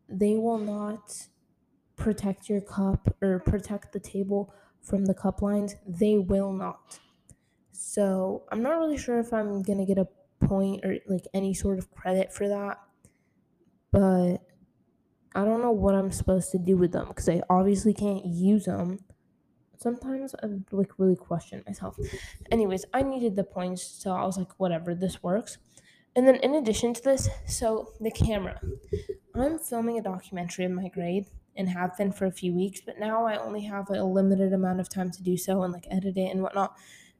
[0.07, 1.27] they will not
[1.95, 6.99] protect your cup or protect the table from the cup lines, they will not.
[7.71, 10.07] So I'm not really sure if I'm gonna get a
[10.39, 12.79] point or like any sort of credit for that.
[13.91, 14.37] But
[15.35, 18.65] I don't know what I'm supposed to do with them because I obviously can't use
[18.65, 18.99] them.
[19.79, 21.97] Sometimes I like really question myself.
[22.51, 25.57] Anyways, I needed the points, so I was like, whatever, this works.
[26.17, 28.59] And then in addition to this, so the camera.
[29.33, 32.99] I'm filming a documentary of my grade and have been for a few weeks, but
[32.99, 36.17] now I only have a limited amount of time to do so and like edit
[36.17, 36.75] it and whatnot.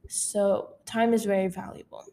[0.06, 2.04] So time is very valuable.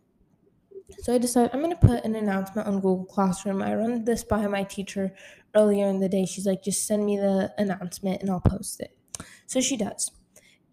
[1.00, 3.62] So I decided I'm to put an announcement on Google Classroom.
[3.62, 5.14] I run this by my teacher
[5.54, 6.26] earlier in the day.
[6.26, 8.98] She's like, just send me the announcement and I'll post it.
[9.46, 10.12] So she does.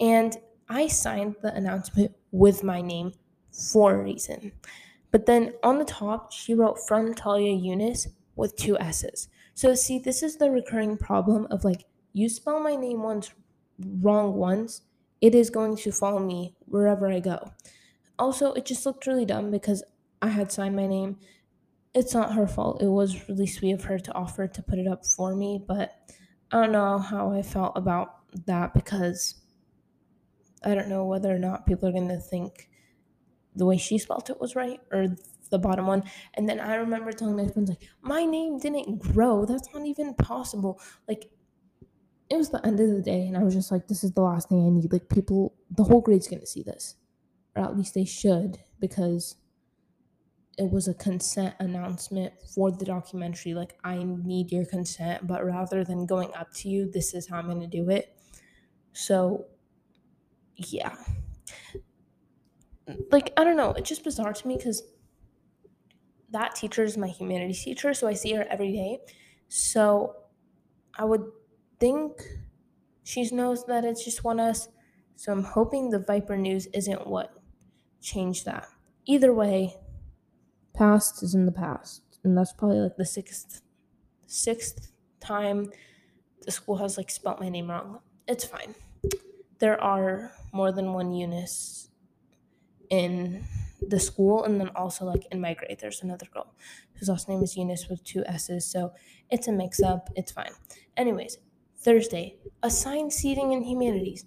[0.01, 0.37] And
[0.69, 3.13] I signed the announcement with my name
[3.53, 4.53] for a reason.
[5.11, 9.29] But then on the top, she wrote from Talia Eunice with two S's.
[9.55, 13.33] So see, this is the recurring problem of like, you spell my name once
[13.79, 14.83] wrong once,
[15.21, 17.53] it is going to follow me wherever I go.
[18.19, 19.83] Also, it just looked really dumb because
[20.23, 21.19] I had signed my name.
[21.95, 22.83] It's not her fault.
[22.83, 25.93] It was really sweet of her to offer to put it up for me, but
[26.51, 29.37] I don't know how I felt about that because
[30.65, 32.69] I don't know whether or not people are going to think
[33.55, 35.17] the way she spelled it was right or
[35.51, 36.03] the bottom one.
[36.35, 39.45] And then I remember telling my friends, like, my name didn't grow.
[39.45, 40.81] That's not even possible.
[41.07, 41.31] Like,
[42.31, 44.23] it was the end of the day, and I was just like, this is the
[44.23, 44.93] last thing I need.
[44.93, 46.97] Like, people, the whole grade's gonna see this,
[47.55, 49.37] or at least they should, because
[50.57, 53.53] it was a consent announcement for the documentary.
[53.53, 57.39] Like, I need your consent, but rather than going up to you, this is how
[57.39, 58.19] I'm gonna do it.
[58.95, 59.45] So,
[60.57, 60.95] yeah.
[63.11, 64.83] Like, I don't know, it's just bizarre to me because
[66.31, 68.99] that teacher is my humanities teacher, so I see her every day.
[69.49, 70.17] So
[70.99, 71.25] I would
[71.81, 72.23] think
[73.05, 74.69] she knows that it's just one us.
[75.17, 77.33] So I'm hoping the Viper news isn't what
[78.01, 78.67] changed that.
[79.07, 79.77] Either way,
[80.75, 82.03] past is in the past.
[82.25, 83.63] And that's probably like the sixth
[84.27, 84.91] sixth
[85.21, 85.71] time
[86.43, 88.01] the school has like spelt my name wrong.
[88.27, 88.75] It's fine.
[89.59, 91.91] There are more than one Eunice
[92.91, 93.45] in
[93.81, 96.55] the school and then also like in my grade there's another girl
[96.95, 98.93] whose last name is Eunice with two S's so
[99.31, 100.53] it's a mix up it's fine.
[100.97, 101.39] Anyways
[101.79, 104.25] Thursday assigned seating in humanities.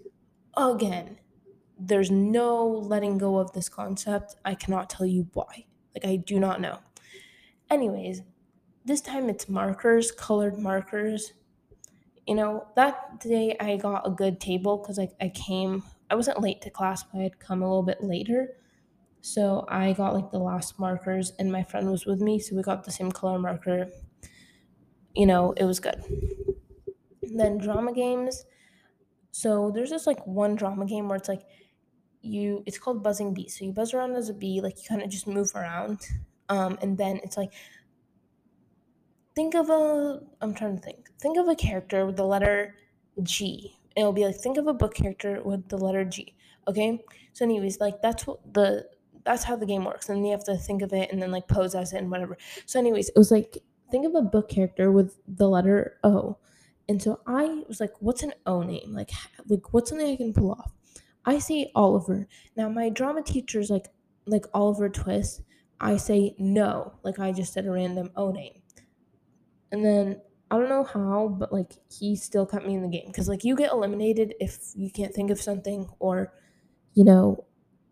[0.56, 1.20] Again
[1.80, 4.36] there's no letting go of this concept.
[4.46, 5.66] I cannot tell you why.
[5.96, 6.80] Like I do not know.
[7.70, 8.22] Anyways
[8.86, 11.34] this time it's markers colored markers
[12.28, 16.42] you know that day I got a good table because like I came I wasn't
[16.42, 18.58] late to class but I had come a little bit later
[19.22, 22.62] so I got like the last markers, and my friend was with me, so we
[22.64, 23.92] got the same color marker.
[25.16, 26.04] You know, it was good.
[27.22, 28.46] And then drama games.
[29.32, 31.44] So there's this like one drama game where it's like
[32.22, 33.50] you it's called buzzing bee.
[33.50, 36.08] So you buzz around as a bee, like you kind of just move around.
[36.50, 37.54] Um, and then it's like
[39.38, 41.12] think of a I'm trying to think.
[41.20, 42.76] Think of a character with the letter
[43.22, 43.78] G.
[43.96, 46.36] It'll be like think of a book character with the letter G.
[46.68, 47.00] Okay?
[47.34, 48.88] So anyways, like that's what the
[49.24, 50.10] that's how the game works.
[50.10, 52.36] And you have to think of it and then like pose as it and whatever.
[52.66, 53.60] So, anyways, it was like
[53.92, 56.38] think of a book character with the letter O.
[56.90, 58.92] And so I was like, what's an O name?
[58.92, 59.12] Like,
[59.48, 60.72] like what's something I can pull off?
[61.26, 62.28] I say Oliver.
[62.56, 63.90] Now my drama teacher's like
[64.26, 65.42] like Oliver Twist.
[65.80, 68.64] I say no, like I just said a random O name.
[69.72, 73.08] And then I don't know how, but like he still kept me in the game
[73.08, 76.34] because like you get eliminated if you can't think of something or
[76.94, 77.46] you know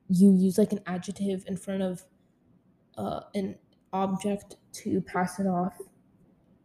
[0.09, 2.05] you use like an adjective in front of
[2.97, 3.57] uh, an
[3.93, 5.77] object to pass it off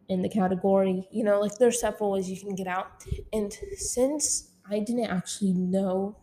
[0.09, 1.07] in the category.
[1.11, 3.03] You know, like there's several ways you can get out.
[3.33, 6.17] And since I didn't actually know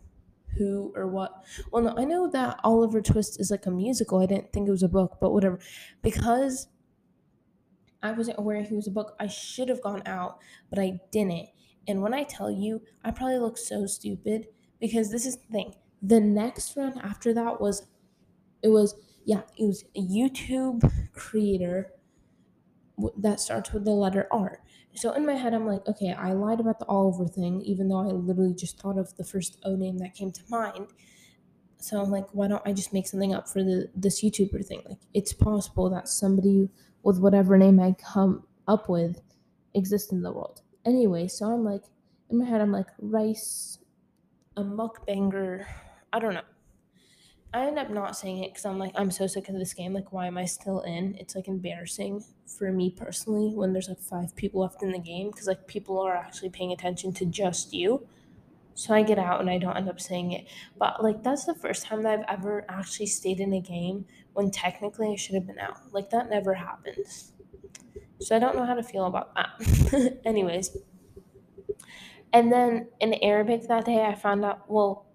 [0.57, 4.19] who or what, well, no, I know that Oliver Twist is like a musical.
[4.19, 5.59] I didn't think it was a book, but whatever.
[6.01, 6.67] Because
[8.01, 11.49] I wasn't aware he was a book, I should have gone out, but I didn't.
[11.87, 14.47] And when I tell you, I probably look so stupid
[14.79, 15.75] because this is the thing.
[16.01, 17.87] The next run after that was
[18.63, 20.81] it was yeah it was a youtube
[21.13, 21.93] creator
[23.17, 24.61] that starts with the letter r.
[24.95, 27.99] So in my head i'm like okay i lied about the oliver thing even though
[27.99, 30.87] i literally just thought of the first o name that came to mind.
[31.79, 34.83] So i'm like why don't i just make something up for the this youtuber thing?
[34.87, 36.69] Like it's possible that somebody
[37.03, 39.21] with whatever name i come up with
[39.73, 41.83] exists in the world anyway so i'm like
[42.29, 43.79] in my head i'm like rice
[44.57, 45.65] a mukbanger
[46.11, 46.41] I don't know.
[47.53, 49.93] I end up not saying it because I'm like, I'm so sick of this game.
[49.93, 51.15] Like, why am I still in?
[51.19, 55.31] It's like embarrassing for me personally when there's like five people left in the game
[55.31, 58.07] because like people are actually paying attention to just you.
[58.79, 60.47] So I get out and I don't end up saying it.
[60.77, 64.51] But like that's the first time that I've ever actually stayed in a game when
[64.51, 65.75] technically I should have been out.
[65.91, 67.33] Like that never happens.
[68.21, 70.21] So I don't know how to feel about that.
[70.25, 70.77] Anyways.
[72.31, 75.07] And then in Arabic that day I found out well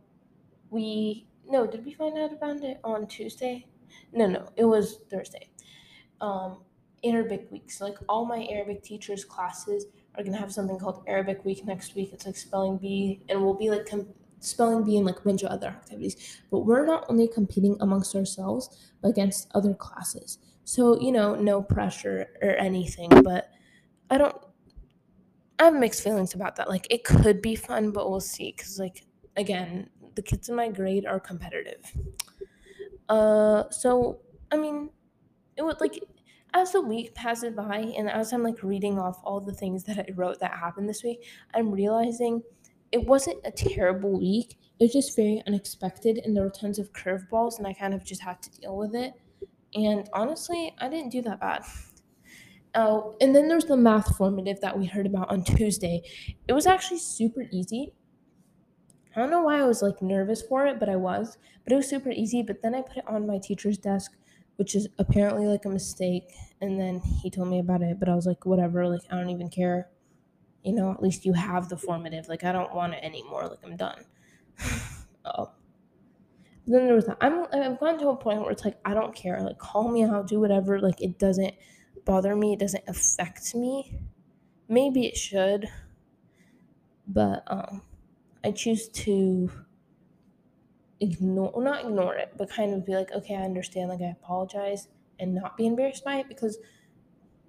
[0.69, 3.67] we no, did we find out about it on Tuesday?
[4.13, 5.49] No, no, it was Thursday.
[6.21, 6.59] Um
[7.03, 7.71] Arabic week.
[7.71, 11.95] So like all my Arabic teachers' classes are gonna have something called Arabic week next
[11.95, 12.11] week.
[12.13, 14.09] It's like spelling bee, and we'll be like com-
[14.41, 16.41] spelling bee and like a bunch of other activities.
[16.51, 20.39] But we're not only competing amongst ourselves, but against other classes.
[20.65, 23.11] So you know, no pressure or anything.
[23.23, 23.51] But
[24.11, 24.37] I don't.
[25.59, 26.69] I have mixed feelings about that.
[26.69, 28.53] Like it could be fun, but we'll see.
[28.53, 29.05] Cause like
[29.37, 31.93] again, the kids in my grade are competitive.
[33.09, 34.91] Uh, so I mean,
[35.57, 36.03] it would like
[36.55, 39.99] as the week passes by and as I'm like reading off all the things that
[39.99, 42.43] I wrote that happened this week, I'm realizing
[42.93, 44.57] it wasn't a terrible week.
[44.79, 48.05] It was just very unexpected and there were tons of curveballs and I kind of
[48.05, 49.13] just had to deal with it.
[49.75, 51.65] And honestly, I didn't do that bad.
[52.77, 56.03] Oh, and then there's the math formative that we heard about on Tuesday.
[56.47, 57.93] It was actually super easy.
[59.15, 61.39] I don't know why I was like nervous for it, but I was.
[61.65, 62.43] But it was super easy.
[62.43, 64.17] But then I put it on my teacher's desk,
[64.57, 66.33] which is apparently like a mistake.
[66.61, 69.31] And then he told me about it, but I was like, whatever, like I don't
[69.31, 69.89] even care.
[70.63, 72.29] You know, at least you have the formative.
[72.29, 73.49] Like I don't want it anymore.
[73.49, 74.05] Like I'm done.
[75.25, 75.51] oh.
[76.67, 77.09] Then there was.
[77.21, 79.41] I'm I've gotten to a point where it's like I don't care.
[79.43, 80.81] Like call me out, do whatever.
[80.81, 81.55] Like it doesn't
[82.07, 82.55] bother me.
[82.55, 83.99] It doesn't affect me.
[84.67, 85.69] Maybe it should,
[87.07, 87.83] but um,
[88.43, 89.51] I choose to
[91.05, 93.91] ignore, not ignore it, but kind of be like, okay, I understand.
[93.91, 94.89] Like I apologize
[95.19, 96.59] and not be embarrassed by it because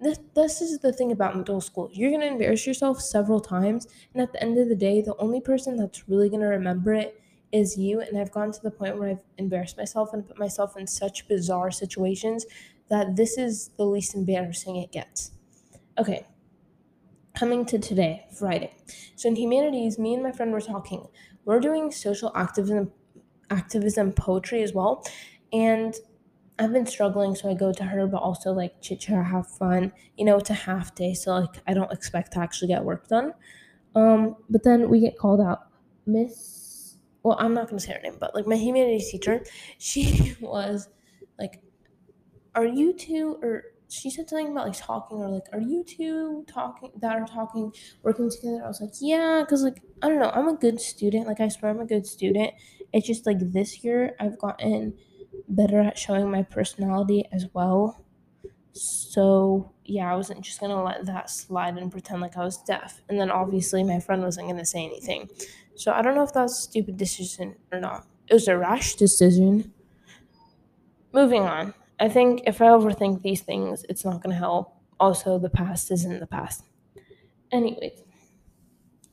[0.00, 1.88] this, this is the thing about middle school.
[1.92, 3.86] You're going to embarrass yourself several times.
[4.12, 6.94] And at the end of the day, the only person that's really going to remember
[6.94, 7.20] it
[7.52, 8.00] is you.
[8.00, 11.28] And I've gone to the point where I've embarrassed myself and put myself in such
[11.28, 12.44] bizarre situations
[12.88, 15.32] that this is the least embarrassing it gets.
[15.98, 16.26] Okay,
[17.34, 18.74] coming to today, Friday.
[19.14, 21.06] So in humanities, me and my friend were talking.
[21.44, 22.92] We're doing social activism,
[23.50, 25.04] activism poetry as well,
[25.52, 25.94] and
[26.58, 29.92] I've been struggling, so I go to her, but also like chit chat, have fun.
[30.16, 33.08] You know, it's a half day, so like I don't expect to actually get work
[33.08, 33.34] done.
[33.94, 35.68] Um, but then we get called out.
[36.06, 39.44] Miss, well, I'm not gonna say her name, but like my humanities teacher,
[39.78, 40.88] she was
[41.38, 41.62] like,
[42.54, 46.44] "Are you two or?" She said something about like talking or like, "Are you two
[46.48, 50.30] talking that are talking working together?" I was like, "Yeah," because like I don't know,
[50.30, 51.26] I'm a good student.
[51.28, 52.52] Like I swear I'm a good student.
[52.96, 54.94] It's just like this year I've gotten
[55.48, 58.02] better at showing my personality as well.
[58.72, 63.02] So, yeah, I wasn't just gonna let that slide and pretend like I was deaf.
[63.10, 65.28] And then obviously my friend wasn't gonna say anything.
[65.74, 68.06] So, I don't know if that's a stupid decision or not.
[68.28, 69.74] It was a rash decision.
[71.12, 71.74] Moving on.
[72.00, 74.74] I think if I overthink these things, it's not gonna help.
[74.98, 76.64] Also, the past isn't the past.
[77.52, 78.02] Anyways,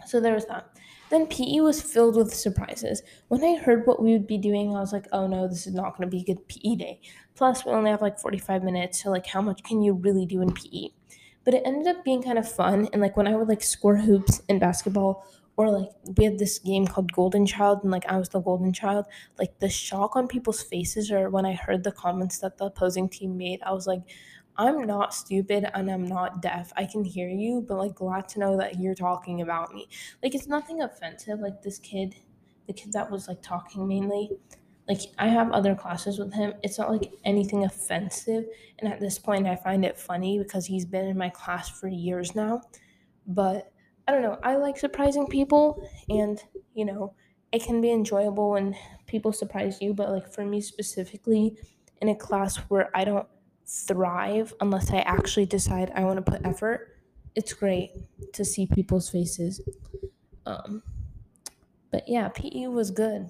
[0.08, 0.73] so there was that.
[1.14, 3.04] Then PE was filled with surprises.
[3.28, 5.74] When I heard what we would be doing, I was like, oh no, this is
[5.76, 7.02] not going to be a good PE day.
[7.36, 10.42] Plus, we only have like 45 minutes, so like, how much can you really do
[10.42, 10.88] in PE?
[11.44, 12.90] But it ended up being kind of fun.
[12.92, 15.24] And like, when I would like score hoops in basketball,
[15.56, 18.74] or like, we had this game called Golden Child, and like, I was the Golden
[18.74, 19.06] Child,
[19.38, 23.08] like, the shock on people's faces, or when I heard the comments that the opposing
[23.08, 24.02] team made, I was like,
[24.58, 26.72] I'm not stupid and I'm not deaf.
[26.76, 29.88] I can hear you, but like glad to know that you're talking about me.
[30.22, 31.40] Like it's nothing offensive.
[31.40, 32.16] Like this kid,
[32.68, 34.30] the kid that was like talking mainly,
[34.88, 36.54] like I have other classes with him.
[36.62, 38.46] It's not like anything offensive.
[38.80, 41.88] And at this point I find it funny because he's been in my class for
[41.88, 42.62] years now.
[43.26, 43.72] But
[44.08, 44.38] I don't know.
[44.44, 46.44] I like surprising people and,
[46.76, 47.16] you know,
[47.52, 48.76] it can be enjoyable when
[49.08, 51.58] people surprise you, but like for me specifically
[52.02, 53.28] in a class where I don't
[53.66, 56.98] thrive unless I actually decide I want to put effort.
[57.36, 57.92] It's great
[58.34, 59.62] to see people's faces.
[60.46, 60.84] Um,
[61.92, 63.30] but yeah, PE was good.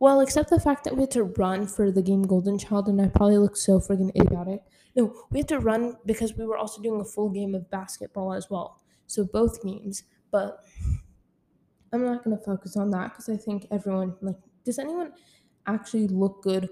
[0.00, 3.00] Well, except the fact that we had to run for the game Golden Child, and
[3.00, 4.62] I probably looked so friggin' idiotic.
[4.94, 8.32] No, we had to run because we were also doing a full game of basketball
[8.32, 8.80] as well.
[9.06, 10.04] So both games.
[10.30, 10.64] But
[11.92, 14.36] I'm not gonna focus on that because I think everyone like.
[14.64, 15.14] Does anyone
[15.66, 16.68] actually look good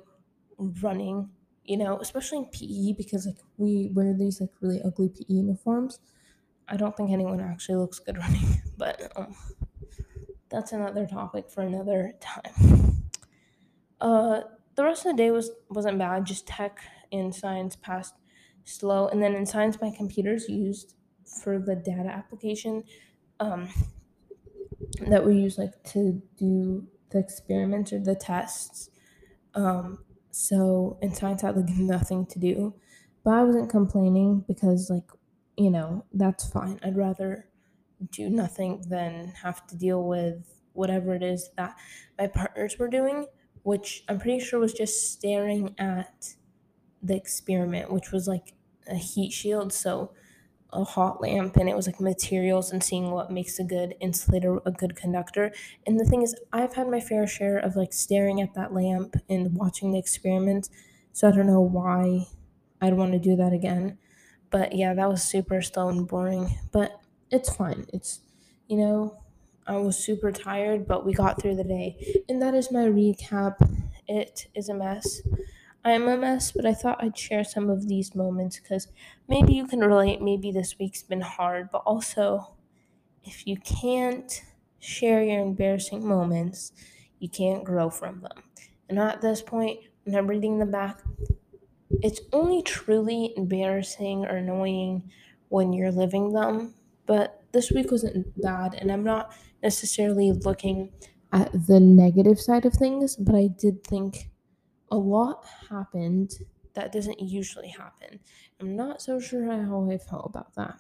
[0.59, 1.31] running
[1.67, 6.01] you know, especially in PE because like we wear these like really ugly PE uniforms.
[6.69, 9.37] I don't think anyone actually looks good running, but um,
[10.49, 13.11] that's another topic for another time.
[14.01, 14.43] Uh,
[14.75, 16.25] the rest of the day was wasn't bad.
[16.27, 16.81] Just tech
[17.13, 18.15] and science passed
[18.65, 20.95] slow, and then in science, my computer's used
[21.43, 22.85] for the data application.
[23.41, 23.69] Um,
[25.09, 28.91] that we use like to do the experiments or the tests.
[29.55, 30.05] Um,
[30.37, 32.75] so in had like nothing to do,
[33.25, 35.11] but I wasn't complaining because like
[35.57, 36.79] you know that's fine.
[36.83, 37.49] I'd rather
[38.11, 41.77] do nothing than have to deal with whatever it is that
[42.19, 43.27] my partners were doing,
[43.63, 46.35] which I'm pretty sure was just staring at
[47.03, 48.55] the experiment, which was like
[48.89, 49.73] a heat shield.
[49.73, 50.15] So
[50.77, 54.59] a hot lamp and it was like materials and seeing what makes a good insulator,
[54.67, 55.53] a good conductor.
[55.87, 59.17] And the thing is, I've had my fair share of like staring at that lamp
[59.29, 60.69] and watching the experiment.
[61.13, 62.27] So I don't know why
[62.81, 63.99] I'd want to do that again.
[64.51, 66.59] But yeah, that was super slow and boring.
[66.73, 67.01] But
[67.31, 67.87] it's fine.
[67.93, 68.21] It's,
[68.69, 69.23] you know,
[69.67, 72.23] I was super tired, but we got through the day.
[72.29, 73.57] And that is my recap.
[74.07, 75.23] It is a mess.
[75.87, 78.89] I'm a mess, but I thought I'd share some of these moments because
[79.29, 80.21] maybe you can relate.
[80.21, 82.57] Maybe this week's been hard, but also
[83.25, 84.43] if you can't
[84.81, 86.73] share your embarrassing moments,
[87.21, 88.45] you can't grow from them.
[88.89, 91.03] And at this point, when I'm reading them back,
[91.91, 95.11] it's only truly embarrassing or annoying
[95.49, 96.75] when you're living them.
[97.07, 99.33] But this week wasn't bad, and I'm not
[99.63, 100.93] necessarily looking
[101.33, 104.31] at the negative side of things, but I did think
[104.91, 106.33] a lot happened
[106.75, 108.21] that doesn't usually happen.
[108.61, 110.79] I'm not so sure how I felt about that.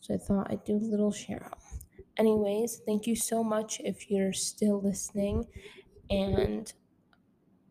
[0.00, 1.58] So I thought I'd do a little share out.
[2.16, 5.46] Anyways, thank you so much if you're still listening
[6.10, 6.72] and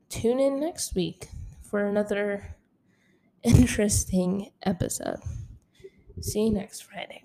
[0.09, 1.27] tune in next week
[1.63, 2.55] for another
[3.43, 5.19] interesting episode.
[6.21, 7.23] See you next Friday.